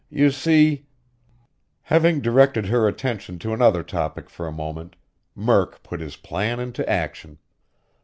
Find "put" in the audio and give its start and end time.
5.83-5.99